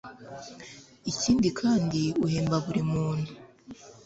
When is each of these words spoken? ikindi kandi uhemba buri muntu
ikindi 1.11 1.47
kandi 1.59 2.01
uhemba 2.25 2.55
buri 2.65 2.81
muntu 2.91 3.31